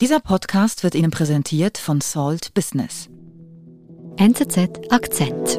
[0.00, 3.08] Dieser Podcast wird Ihnen präsentiert von Salt Business.
[4.16, 5.58] NZZ Akzent.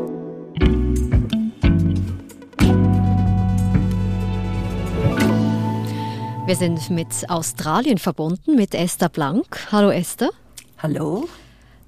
[6.46, 9.68] Wir sind mit Australien verbunden, mit Esther Blank.
[9.74, 10.30] Hallo Esther.
[10.78, 11.28] Hallo.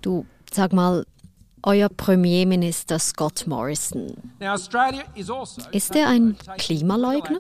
[0.01, 1.05] Du, sag mal,
[1.63, 4.13] euer Premierminister Scott Morrison.
[5.71, 7.39] Ist er ein Klimaleugner?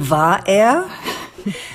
[0.00, 0.84] War er?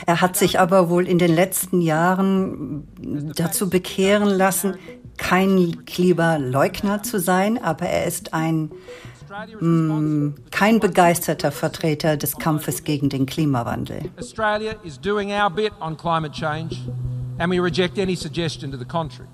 [0.05, 2.87] Er hat sich aber wohl in den letzten Jahren
[3.35, 4.75] dazu bekehren lassen,
[5.17, 8.71] kein Klimaleugner zu sein, aber er ist ein
[9.59, 14.01] mh, mm, kein begeisterter Vertreter des Kampfes gegen den Klimawandel.
[14.19, 16.77] Australia is doing our bit on climate change
[17.39, 19.27] and we reject any suggestion to the contrary.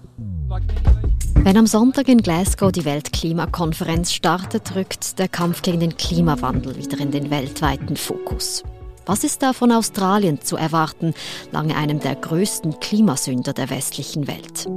[1.36, 7.00] Wenn am Sonntag in Glasgow die Weltklimakonferenz startet, rückt der Kampf gegen den Klimawandel wieder
[7.00, 8.64] in den weltweiten Fokus.
[9.10, 11.16] Was ist da von Australien zu erwarten,
[11.52, 14.68] lange einem der größten Klimasünder der westlichen Welt?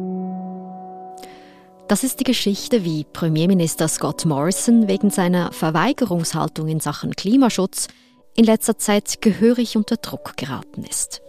[1.87, 7.89] Das ist die Geschichte, wie Premierminister Scott Morrison wegen seiner Verweigerungshaltung in Sachen Klimaschutz
[8.35, 11.21] in letzter Zeit gehörig unter Druck geraten ist.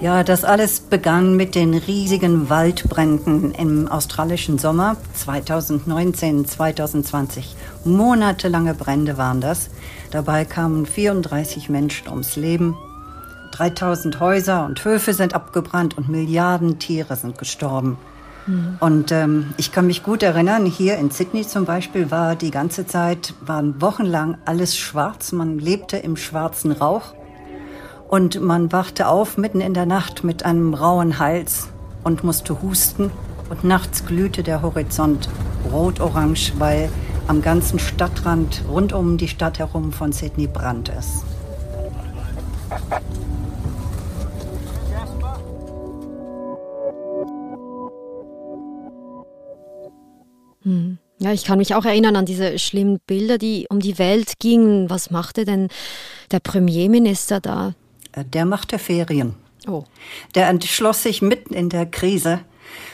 [0.00, 7.56] Ja, das alles begann mit den riesigen Waldbränden im australischen Sommer 2019, 2020.
[7.84, 9.70] Monatelange Brände waren das.
[10.10, 12.76] Dabei kamen 34 Menschen ums Leben.
[13.52, 17.98] 3000 Häuser und Höfe sind abgebrannt und Milliarden Tiere sind gestorben.
[18.46, 18.76] Mhm.
[18.80, 22.86] Und ähm, ich kann mich gut erinnern, hier in Sydney zum Beispiel war die ganze
[22.86, 25.32] Zeit, waren wochenlang alles schwarz.
[25.32, 27.14] Man lebte im schwarzen Rauch.
[28.14, 31.70] Und man wachte auf mitten in der Nacht mit einem rauen Hals
[32.04, 33.10] und musste husten.
[33.50, 35.28] Und nachts glühte der Horizont
[35.72, 36.88] rot-orange, weil
[37.26, 41.24] am ganzen Stadtrand rund um die Stadt herum von Sydney brannt es.
[50.62, 50.98] Hm.
[51.18, 54.88] Ja, ich kann mich auch erinnern an diese schlimmen Bilder, die um die Welt gingen.
[54.88, 55.66] Was machte denn
[56.30, 57.74] der Premierminister da?
[58.14, 59.34] Äh, der machte Ferien.
[59.66, 59.84] Oh.
[60.34, 62.40] Der entschloss sich mitten in der Krise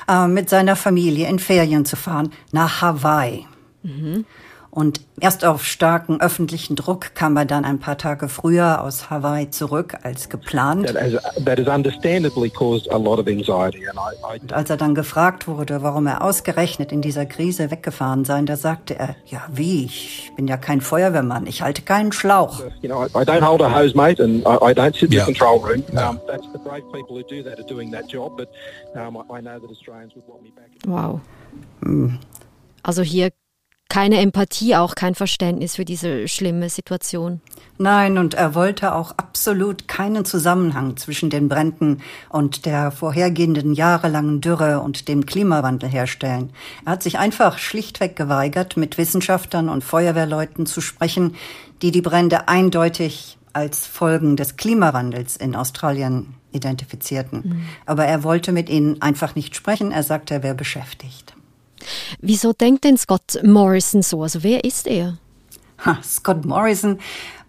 [0.09, 3.47] äh, mit seiner Familie in Ferien zu fahren nach Hawaii.
[3.83, 4.25] Mhm.
[4.73, 9.51] Und erst auf starken öffentlichen Druck kam er dann ein paar Tage früher aus Hawaii
[9.51, 10.89] zurück als geplant.
[14.43, 18.57] Und als er dann gefragt wurde, warum er ausgerechnet in dieser Krise weggefahren sei, da
[18.57, 22.63] sagte er, ja wie, ich bin ja kein Feuerwehrmann, ich halte keinen Schlauch.
[30.87, 31.21] Wow.
[32.83, 33.31] Also hier
[33.91, 37.43] keine Empathie, auch kein Verständnis für diese schlimme Situation.
[37.77, 44.41] Nein, und er wollte auch absolut keinen Zusammenhang zwischen den Bränden und der vorhergehenden jahrelangen
[44.41, 46.51] Dürre und dem Klimawandel herstellen.
[46.87, 51.35] Er hat sich einfach schlichtweg geweigert, mit Wissenschaftlern und Feuerwehrleuten zu sprechen,
[51.83, 57.43] die die Brände eindeutig als Folgen des Klimawandels in Australien identifizierten.
[57.45, 57.65] Mhm.
[57.87, 59.91] Aber er wollte mit ihnen einfach nicht sprechen.
[59.91, 61.35] Er sagte, er wäre beschäftigt.
[62.21, 64.23] Wieso denkt denn Scott Morrison so?
[64.23, 65.19] Also wer ist er?
[65.85, 66.99] Ha, Scott Morrison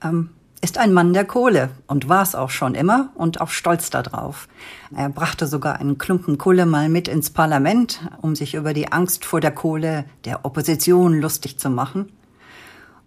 [0.04, 0.30] ähm,
[0.62, 4.48] ist ein Mann der Kohle und war es auch schon immer und auch stolz darauf.
[4.96, 9.26] Er brachte sogar einen Klumpen Kohle mal mit ins Parlament, um sich über die Angst
[9.26, 12.12] vor der Kohle der Opposition lustig zu machen.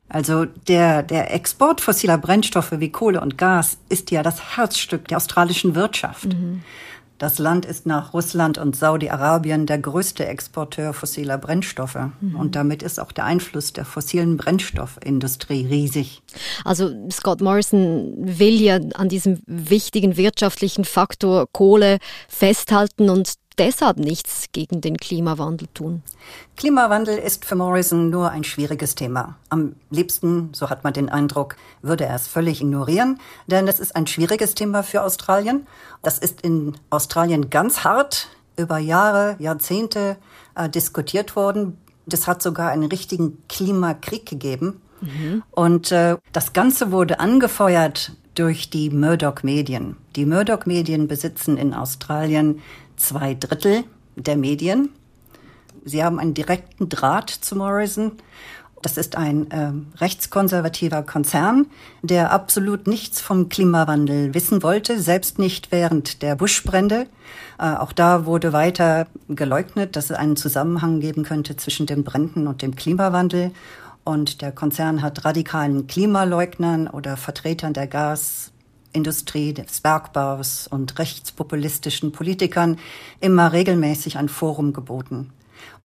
[0.09, 5.17] Also der, der Export fossiler Brennstoffe wie Kohle und Gas ist ja das Herzstück der
[5.17, 6.27] australischen Wirtschaft.
[6.27, 6.63] Mhm.
[7.25, 11.97] Das Land ist nach Russland und Saudi-Arabien der größte Exporteur fossiler Brennstoffe.
[12.21, 12.37] Mhm.
[12.37, 16.21] Und damit ist auch der Einfluss der fossilen Brennstoffindustrie riesig.
[16.67, 21.97] Also Scott Morrison will ja an diesem wichtigen wirtschaftlichen Faktor Kohle
[22.29, 26.03] festhalten und deshalb nichts gegen den Klimawandel tun?
[26.57, 29.37] Klimawandel ist für Morrison nur ein schwieriges Thema.
[29.49, 33.97] Am liebsten, so hat man den Eindruck, würde er es völlig ignorieren, denn es ist
[33.97, 35.67] ein schwieriges Thema für Australien.
[36.03, 40.17] Das ist in Australien ganz hart über Jahre, Jahrzehnte
[40.55, 41.79] äh, diskutiert worden.
[42.07, 44.81] Das hat sogar einen richtigen Klimakrieg gegeben.
[45.01, 45.43] Mhm.
[45.51, 49.97] Und äh, das Ganze wurde angefeuert durch die Murdoch-Medien.
[50.17, 52.61] Die Murdoch-Medien besitzen in Australien
[52.97, 53.85] zwei Drittel
[54.17, 54.91] der Medien.
[55.85, 58.13] Sie haben einen direkten Draht zu Morrison.
[58.85, 61.67] Das ist ein äh, rechtskonservativer Konzern,
[62.03, 67.07] der absolut nichts vom Klimawandel wissen wollte, selbst nicht während der Buschbrände.
[67.59, 72.47] Äh, auch da wurde weiter geleugnet, dass es einen Zusammenhang geben könnte zwischen den Bränden
[72.47, 73.53] und dem Klimawandel.
[74.05, 77.87] Und der Konzern hat radikalen Klimaleugnern oder Vertretern der
[78.95, 82.79] Gasindustrie, des Bergbaus und rechtspopulistischen Politikern
[83.21, 85.33] immer regelmäßig ein Forum geboten.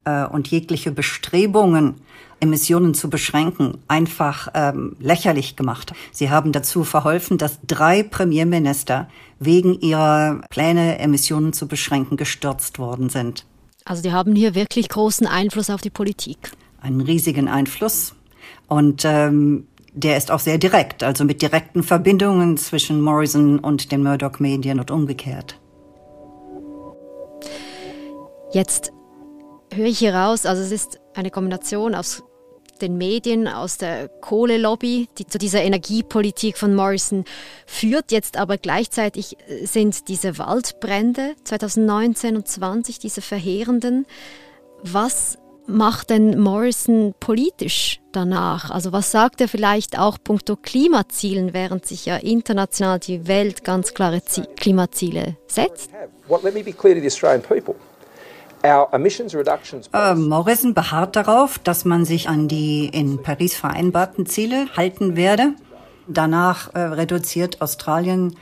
[0.06, 1.96] Äh, und jegliche Bestrebungen,
[2.40, 5.94] Emissionen zu beschränken, einfach ähm, lächerlich gemacht.
[6.12, 9.10] Sie haben dazu verholfen, dass drei Premierminister
[9.40, 13.46] wegen ihrer Pläne, Emissionen zu beschränken, gestürzt worden sind.
[13.86, 16.52] Also die haben hier wirklich großen Einfluss auf die Politik.
[16.80, 18.14] Einen riesigen Einfluss.
[18.68, 24.04] Und ähm, der ist auch sehr direkt, also mit direkten Verbindungen zwischen Morrison und den
[24.04, 25.60] Murdoch-Medien und umgekehrt.
[28.52, 28.92] Jetzt
[29.74, 32.24] höre ich hier raus, also es ist eine Kombination aus
[32.82, 37.26] den Medien, aus der Kohlelobby, die zu dieser Energiepolitik von Morrison
[37.66, 38.12] führt.
[38.12, 44.06] Jetzt aber gleichzeitig sind diese Waldbrände 2019 und 20, diese verheerenden.
[44.82, 45.38] Was
[45.70, 48.72] macht denn Morrison politisch danach?
[48.72, 53.94] Also was sagt er vielleicht auch punkto Klimazielen, während sich ja international die Welt ganz
[53.94, 54.22] klare
[54.58, 55.92] Klimaziele setzt?
[56.28, 57.76] Well, let me be clear to the Australian people.
[58.62, 65.54] Äh, Morrison beharrt darauf, dass man sich an die in Paris vereinbarten Ziele halten werde.
[66.08, 68.36] Danach äh, reduziert Australien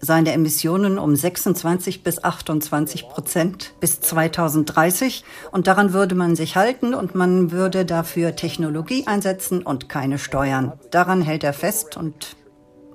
[0.00, 5.24] seine Emissionen um 26 bis 28 Prozent bis 2030.
[5.52, 10.72] Und daran würde man sich halten und man würde dafür Technologie einsetzen und keine Steuern.
[10.90, 12.36] Daran hält er fest und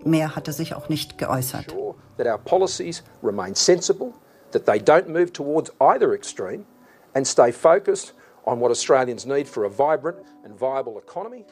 [0.04, 1.76] mehr hat er sich auch nicht geäußert.
[4.52, 6.64] That they don't move towards either extreme
[7.14, 8.14] and stay focused
[8.46, 11.44] on what Australians need for a vibrant and viable economy.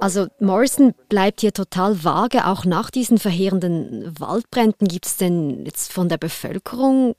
[0.00, 4.88] Also Morrison bleibt hier total vage, auch nach diesen verheerenden Waldbränden.
[4.88, 7.14] Gibt es denn jetzt von der Bevölkerung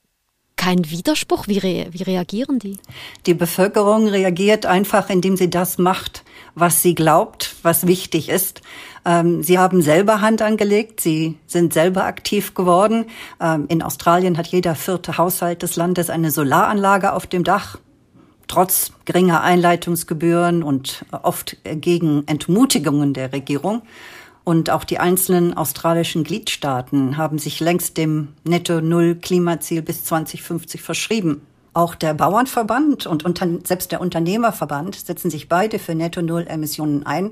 [0.57, 1.47] keinen Widerspruch?
[1.47, 2.77] Wie, re wie reagieren die?
[3.25, 6.23] Die Bevölkerung reagiert einfach, indem sie das macht,
[6.53, 8.62] was sie glaubt, was wichtig ist.
[9.05, 13.05] Ähm, sie haben selber Hand angelegt, sie sind selber aktiv geworden.
[13.39, 17.77] Ähm, in Australien hat jeder vierte Haushalt des Landes eine Solaranlage auf dem Dach.
[18.50, 23.84] Trotz geringer Einleitungsgebühren und oft gegen Entmutigungen der Regierung.
[24.44, 31.42] Und auch die einzelnen australischen Gliedstaaten haben sich längst dem Netto-Null-Klimaziel bis 2050 verschrieben.
[31.74, 33.24] Auch der Bauernverband und
[33.66, 37.31] selbst der Unternehmerverband setzen sich beide für Netto-Null-Emissionen ein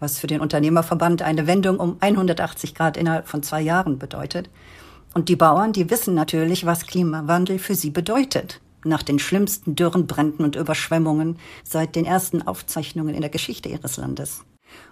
[0.00, 4.50] was für den Unternehmerverband eine Wendung um 180 Grad innerhalb von zwei Jahren bedeutet.
[5.14, 8.60] Und die Bauern, die wissen natürlich, was Klimawandel für sie bedeutet.
[8.84, 13.96] Nach den schlimmsten Dürren, Bränden und Überschwemmungen seit den ersten Aufzeichnungen in der Geschichte ihres
[13.96, 14.44] Landes.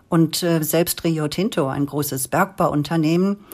[0.08, 3.44] Und äh, selbst Rio Tinto, ein großes Bergbauunternehmen,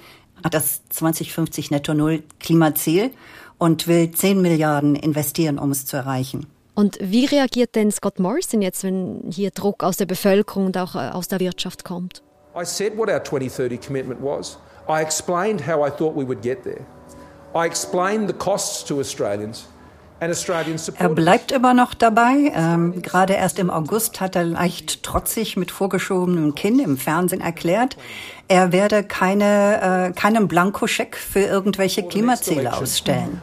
[0.42, 3.10] hat das 2050 Netto Null Klimaziel
[3.58, 6.46] und will 10 Milliarden investieren, um es zu erreichen.
[6.74, 10.96] Und wie reagiert denn Scott Morrison jetzt, wenn hier Druck aus der Bevölkerung und auch
[10.96, 12.22] äh, aus der Wirtschaft kommt?
[12.56, 14.58] I said what our 2030 commitment was.
[14.88, 16.84] I explained how I thought we would get there.
[17.54, 19.66] I explained the costs to Australians.
[20.20, 22.52] Er bleibt immer noch dabei.
[22.54, 27.96] Ähm, gerade erst im August hat er leicht trotzig mit vorgeschobenem Kinn im Fernsehen erklärt,
[28.46, 33.40] er werde keine, äh, keinen Blankoscheck für irgendwelche Klimaziele ausstellen.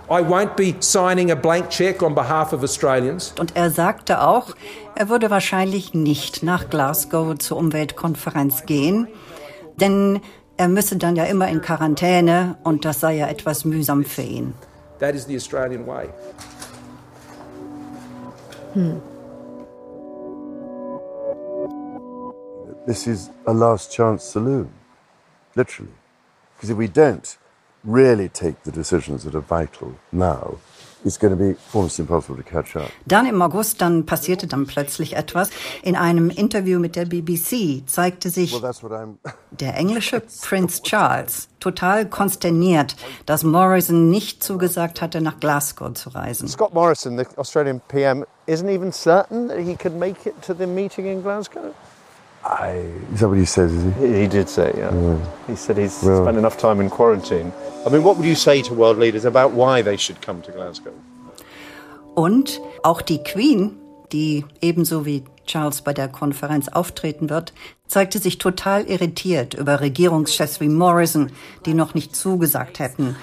[3.39, 4.55] Und er sagte auch,
[4.95, 9.07] er würde wahrscheinlich nicht nach Glasgow zur Umweltkonferenz gehen,
[9.77, 10.21] denn
[10.57, 14.53] er müsse dann ja immer in Quarantäne und das sei ja etwas mühsam für ihn.
[14.99, 16.09] That is the Australian way.
[18.73, 18.99] Hmm.
[22.87, 24.71] This is a last chance saloon,
[25.55, 25.91] literally.
[26.55, 27.37] Because if we don't
[27.83, 30.57] really take the decisions that are vital now,
[31.03, 32.91] it's going to be almost impossible to catch up.
[33.05, 35.49] Dann im August, dann passierte dann plötzlich etwas.
[35.83, 39.17] In einem Interview mit der BBC zeigte sich well,
[39.51, 46.47] der englische Prinz Charles total konsterniert, dass Morrison nicht zugesagt hatte, nach Glasgow zu reisen.
[46.47, 50.67] Scott Morrison, the Australian PM, isn't even certain that he could make it to the
[50.67, 51.73] meeting in Glasgow.
[52.43, 53.71] I, is that what he says?
[53.71, 54.21] Is he?
[54.21, 54.91] He did say, yeah.
[54.93, 55.17] yeah.
[55.45, 57.53] He said he's well, spent enough time in quarantine.
[57.85, 60.51] I mean, what would you say to world leaders about why they should come to
[60.51, 60.93] Glasgow?
[62.15, 67.53] Und auch die Queen die ebenso wie Charles bei der Konferenz auftreten wird,
[67.87, 71.31] zeigte sich total irritiert über Regierungschefs wie Morrison,
[71.65, 73.15] die noch nicht zugesagt hätten.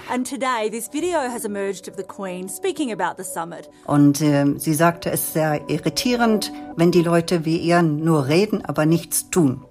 [3.87, 8.85] Und äh, sie sagte es sehr irritierend, wenn die Leute wie ihr nur reden, aber
[8.85, 9.65] nichts tun.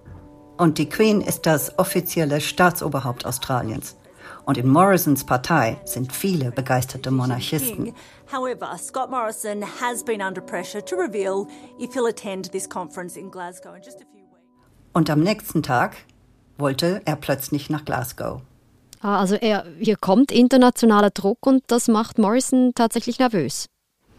[0.58, 3.96] Und die Queen ist das offizielle Staatsoberhaupt Australiens.
[4.48, 7.94] Und in Morrisons Partei sind viele begeisterte Monarchisten.
[8.32, 11.48] However, Scott Morrison has been under pressure to reveal
[11.82, 14.40] if he'll attend this conference in Glasgow in just a few weeks.
[14.94, 15.98] Und am nächsten Tag
[16.58, 18.40] wollte er plötzlich nach Glasgow.
[19.02, 23.66] Ah, also er, hier kommt internationaler Druck und das macht Morrison tatsächlich nervös.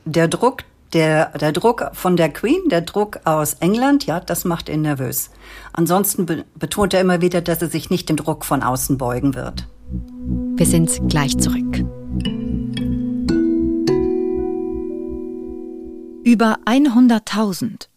[0.04, 4.68] Der Druck, der, der Druck von der Queen, der Druck aus England, ja, das macht
[4.68, 5.30] ihn nervös.
[5.72, 9.34] Ansonsten be betont er immer wieder, dass er sich nicht dem Druck von außen beugen
[9.34, 9.66] wird.
[10.30, 11.78] Wir sind gleich zurück.
[16.24, 17.88] Über 100.000.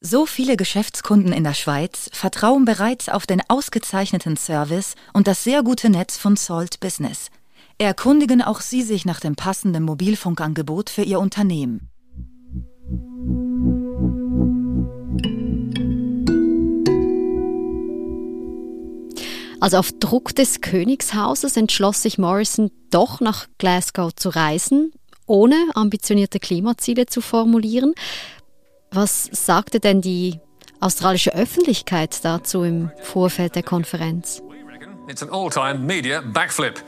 [0.00, 5.62] So viele Geschäftskunden in der Schweiz vertrauen bereits auf den ausgezeichneten Service und das sehr
[5.62, 7.30] gute Netz von Salt Business.
[7.78, 11.88] Erkundigen auch Sie sich nach dem passenden Mobilfunkangebot für Ihr Unternehmen.
[19.60, 24.92] Also auf Druck des Königshauses entschloss sich Morrison doch nach Glasgow zu reisen,
[25.26, 27.94] ohne ambitionierte Klimaziele zu formulieren.
[28.90, 30.40] Was sagte denn die
[30.80, 34.42] australische Öffentlichkeit dazu im Vorfeld der Konferenz?
[35.08, 36.82] It's an all-time media backflip.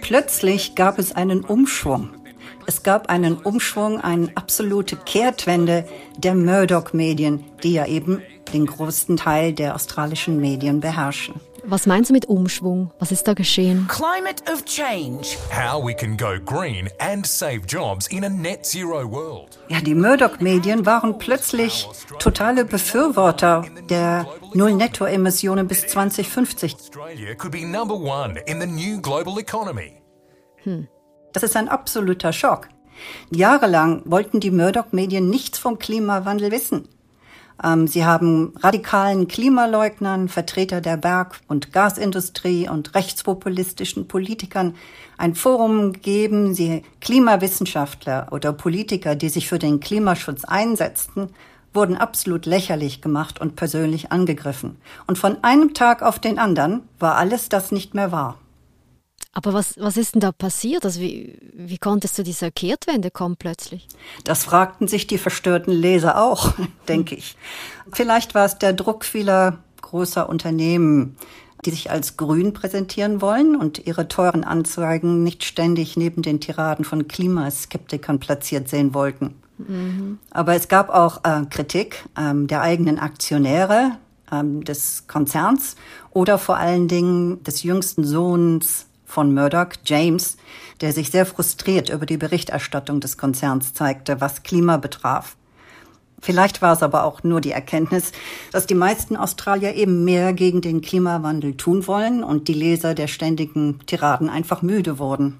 [0.00, 2.10] Plötzlich gab es einen Umschwung.
[2.66, 5.84] Es gab einen Umschwung, eine absolute Kehrtwende
[6.16, 11.40] der Murdoch-Medien, die ja eben den größten Teil der australischen Medien beherrschen.
[11.68, 12.92] Was meinst du mit Umschwung?
[13.00, 13.88] Was ist da geschehen?
[13.88, 15.36] Climate of change.
[15.50, 19.58] How we can go green and save jobs in a net zero world.
[19.68, 21.88] Ja, die Murdoch-Medien waren plötzlich
[22.20, 26.74] totale Befürworter der Null-Netto-Emissionen bis 2050.
[26.74, 30.00] Australia could be number one in the new global economy.
[30.62, 30.86] Hm.
[31.36, 32.68] Das ist ein absoluter Schock.
[33.30, 36.88] Jahrelang wollten die Murdoch-Medien nichts vom Klimawandel wissen.
[37.62, 44.76] Ähm, sie haben radikalen Klimaleugnern, Vertreter der Berg- und Gasindustrie und rechtspopulistischen Politikern
[45.18, 46.54] ein Forum gegeben.
[46.54, 51.28] Sie Klimawissenschaftler oder Politiker, die sich für den Klimaschutz einsetzten,
[51.74, 54.78] wurden absolut lächerlich gemacht und persönlich angegriffen.
[55.06, 58.38] Und von einem Tag auf den anderen war alles das nicht mehr wahr.
[59.32, 60.86] Aber was, was ist denn da passiert?
[60.86, 63.86] Also wie, wie konnte es zu dieser Kehrtwende kommen plötzlich?
[64.24, 66.54] Das fragten sich die verstörten Leser auch,
[66.88, 67.36] denke ich.
[67.92, 71.16] Vielleicht war es der Druck vieler großer Unternehmen,
[71.66, 76.84] die sich als grün präsentieren wollen und ihre teuren Anzeigen nicht ständig neben den Tiraden
[76.84, 79.34] von Klimaskeptikern platziert sehen wollten.
[79.58, 80.18] Mhm.
[80.30, 83.92] Aber es gab auch äh, Kritik ähm, der eigenen Aktionäre
[84.30, 85.76] ähm, des Konzerns
[86.10, 90.36] oder vor allen Dingen des jüngsten Sohns von Murdoch, James,
[90.82, 95.36] der sich sehr frustriert über die Berichterstattung des Konzerns zeigte, was Klima betraf.
[96.20, 98.12] Vielleicht war es aber auch nur die Erkenntnis,
[98.50, 103.06] dass die meisten Australier eben mehr gegen den Klimawandel tun wollen und die Leser der
[103.06, 105.38] ständigen Tiraden einfach müde wurden.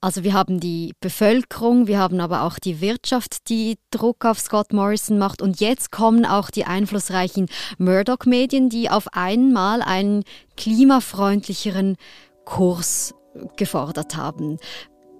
[0.00, 4.72] Also wir haben die Bevölkerung, wir haben aber auch die Wirtschaft, die Druck auf Scott
[4.72, 7.48] Morrison macht und jetzt kommen auch die einflussreichen
[7.78, 10.24] Murdoch-Medien, die auf einmal einen
[10.56, 11.96] klimafreundlicheren
[12.44, 13.14] Kurs
[13.56, 14.58] gefordert haben.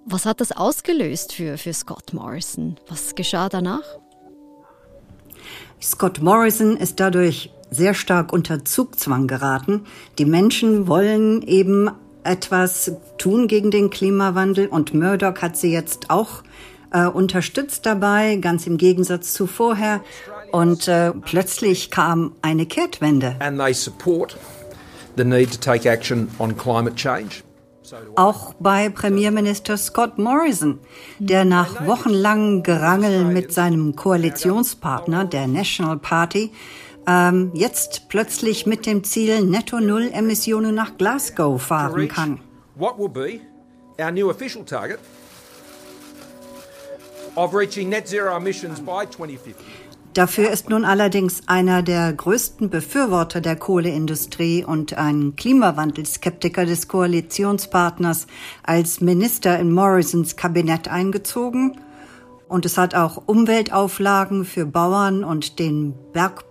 [0.05, 2.79] Was hat das ausgelöst für, für Scott Morrison?
[2.87, 3.83] Was geschah danach?
[5.81, 9.85] Scott Morrison ist dadurch sehr stark unter Zugzwang geraten.
[10.17, 11.91] Die Menschen wollen eben
[12.27, 16.43] etwas tun gegen den Klimawandel und Murdoch hat sie jetzt auch
[16.91, 20.01] äh, unterstützt dabei, ganz im Gegensatz zu vorher.
[20.51, 23.35] Und äh, plötzlich kam eine Kehrtwende.
[23.39, 24.37] And they support
[25.17, 27.43] the need to take action on climate change.
[28.15, 30.79] Auch bei Premierminister Scott Morrison,
[31.19, 36.51] der nach wochenlangem Gerangel mit seinem Koalitionspartner, der National Party,
[37.07, 42.39] ähm, jetzt plötzlich mit dem Ziel Netto Null Emissionen nach Glasgow fahren kann.
[42.75, 43.39] What will be
[43.99, 44.99] our new official target
[47.35, 49.55] of reaching net zero emissions by 2050?
[50.13, 58.25] Dafür ist nun allerdings einer der größten Befürworter der Kohleindustrie und ein Klimawandelskeptiker des Koalitionspartners
[58.63, 61.79] als Minister in Morrisons Kabinett eingezogen.
[62.47, 66.47] Und es hat auch Umweltauflagen für Bauern und den Bergbau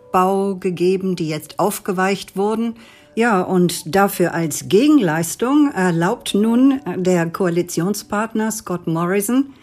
[0.61, 2.75] gegeben, die jetzt aufgeweicht wurden.
[3.15, 9.55] Ja, und dafür als Gegenleistung erlaubt nun der Koalitionspartner Scott Morrison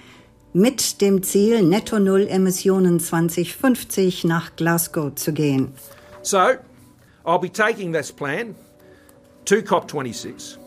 [0.53, 5.73] mit dem Ziel, Netto Null Emissionen 2050 nach Glasgow zu gehen.
[6.21, 6.37] So,
[7.25, 8.55] I'll be taking this plan
[9.45, 10.57] to COP26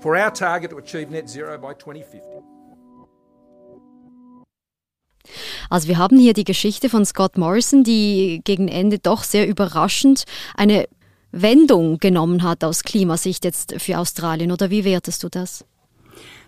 [0.00, 2.55] for our target to achieve net zero by 2050.
[5.70, 10.24] Also wir haben hier die Geschichte von Scott Morrison, die gegen Ende doch sehr überraschend
[10.54, 10.86] eine
[11.32, 14.52] Wendung genommen hat aus Klimasicht jetzt für Australien.
[14.52, 15.64] Oder wie wertest du das?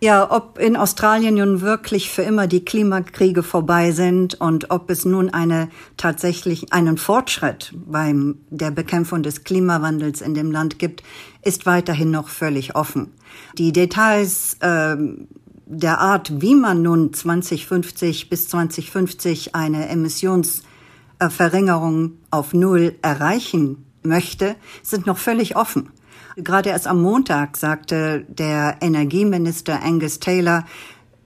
[0.00, 5.04] Ja, ob in Australien nun wirklich für immer die Klimakriege vorbei sind und ob es
[5.04, 11.02] nun eine tatsächlich einen Fortschritt beim der Bekämpfung des Klimawandels in dem Land gibt,
[11.42, 13.12] ist weiterhin noch völlig offen.
[13.58, 14.96] Die Details äh,
[15.70, 25.04] der Art, wie man nun 2050 bis 2050 eine Emissionsverringerung auf Null erreichen möchte, sind
[25.06, 25.90] noch völlig offen.
[26.36, 30.64] Gerade erst am Montag sagte der Energieminister Angus Taylor,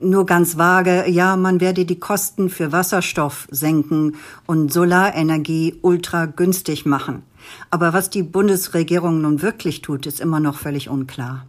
[0.01, 6.85] nur ganz vage, ja, man werde die Kosten für Wasserstoff senken und Solarenergie ultra günstig
[6.85, 7.23] machen.
[7.69, 11.45] Aber was die Bundesregierung nun wirklich tut, ist immer noch völlig unklar.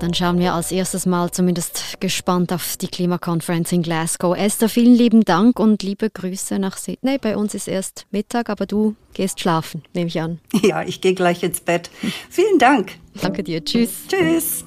[0.00, 4.36] Dann schauen wir als erstes mal zumindest gespannt auf die Klimakonferenz in Glasgow.
[4.36, 7.18] Esther, vielen lieben Dank und liebe Grüße nach Sydney.
[7.18, 10.40] Bei uns ist erst Mittag, aber du gehst schlafen, nehme ich an.
[10.62, 11.88] Ja, ich gehe gleich ins Bett.
[12.28, 12.92] Vielen Dank.
[13.22, 13.64] Danke dir.
[13.64, 14.06] Tschüss.
[14.08, 14.64] Tschüss.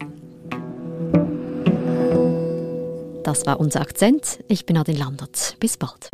[3.23, 4.39] Das war unser Akzent.
[4.47, 5.57] Ich bin Adin Landert.
[5.59, 6.09] Bis bald.